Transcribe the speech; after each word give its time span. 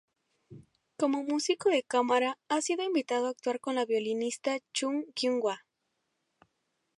Como 0.99 1.21
músico 1.31 1.69
de 1.69 1.83
cámara, 1.83 2.39
ha 2.49 2.61
sido 2.63 2.81
invitado 2.83 3.27
a 3.27 3.29
actuar 3.29 3.59
con 3.59 3.75
la 3.75 3.85
violinista 3.85 4.57
Chung 4.73 5.05
Kyung-wha. 5.13 5.63